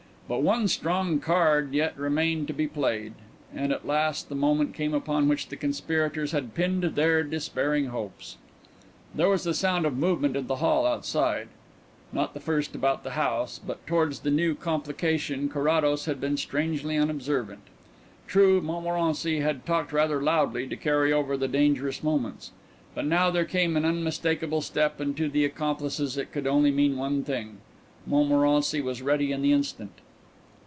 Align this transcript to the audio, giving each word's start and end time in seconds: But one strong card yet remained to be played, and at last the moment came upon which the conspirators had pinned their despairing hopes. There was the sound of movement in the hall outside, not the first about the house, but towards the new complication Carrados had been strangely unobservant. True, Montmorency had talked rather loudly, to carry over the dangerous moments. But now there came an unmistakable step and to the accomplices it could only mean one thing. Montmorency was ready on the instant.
But 0.27 0.43
one 0.43 0.69
strong 0.69 1.19
card 1.19 1.73
yet 1.73 1.97
remained 1.97 2.47
to 2.47 2.53
be 2.53 2.65
played, 2.65 3.15
and 3.53 3.73
at 3.73 3.85
last 3.85 4.29
the 4.29 4.33
moment 4.35 4.73
came 4.73 4.93
upon 4.93 5.27
which 5.27 5.47
the 5.49 5.57
conspirators 5.57 6.31
had 6.31 6.55
pinned 6.55 6.83
their 6.85 7.21
despairing 7.21 7.87
hopes. 7.87 8.37
There 9.13 9.27
was 9.27 9.43
the 9.43 9.53
sound 9.53 9.85
of 9.85 9.97
movement 9.97 10.37
in 10.37 10.47
the 10.47 10.55
hall 10.55 10.85
outside, 10.85 11.49
not 12.13 12.33
the 12.33 12.39
first 12.39 12.75
about 12.75 13.03
the 13.03 13.09
house, 13.09 13.59
but 13.59 13.85
towards 13.85 14.21
the 14.21 14.31
new 14.31 14.55
complication 14.55 15.49
Carrados 15.49 16.05
had 16.05 16.21
been 16.21 16.37
strangely 16.37 16.95
unobservant. 16.95 17.63
True, 18.25 18.61
Montmorency 18.61 19.41
had 19.41 19.65
talked 19.65 19.91
rather 19.91 20.21
loudly, 20.21 20.65
to 20.69 20.77
carry 20.77 21.11
over 21.11 21.35
the 21.35 21.49
dangerous 21.49 22.01
moments. 22.01 22.51
But 22.95 23.05
now 23.05 23.31
there 23.31 23.43
came 23.43 23.75
an 23.75 23.83
unmistakable 23.83 24.61
step 24.61 25.01
and 25.01 25.17
to 25.17 25.27
the 25.27 25.43
accomplices 25.43 26.15
it 26.17 26.31
could 26.31 26.47
only 26.47 26.71
mean 26.71 26.95
one 26.95 27.25
thing. 27.25 27.57
Montmorency 28.07 28.79
was 28.79 29.01
ready 29.01 29.33
on 29.33 29.41
the 29.41 29.51
instant. 29.51 29.91